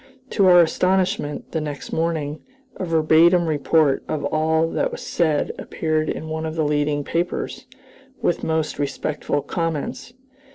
[0.31, 2.41] To our astonishment, the next morning,
[2.77, 7.67] a verbatim report of all that was said appeared in one of the leading papers,
[8.19, 10.13] with most respectful comments.